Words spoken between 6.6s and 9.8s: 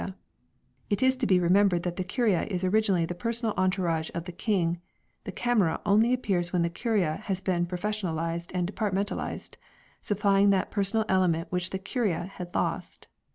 the" Curia" has been professional ized and departmentalized,